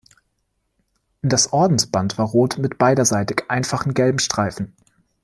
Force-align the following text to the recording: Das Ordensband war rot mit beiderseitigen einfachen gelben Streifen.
Das 1.21 1.53
Ordensband 1.53 2.17
war 2.17 2.25
rot 2.25 2.57
mit 2.57 2.79
beiderseitigen 2.79 3.47
einfachen 3.51 3.93
gelben 3.93 4.17
Streifen. 4.17 4.75